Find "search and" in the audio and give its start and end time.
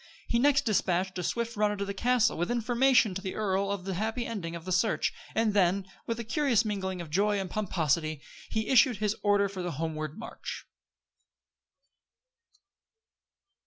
4.71-5.53